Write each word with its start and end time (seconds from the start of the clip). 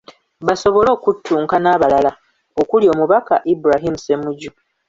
Basobole 0.47 0.89
okuttunka 0.95 1.55
n’abalala 1.59 2.11
okuli 2.61 2.85
omubaka 2.93 3.35
Ibrahim 3.53 3.95
Ssemujju. 3.97 4.51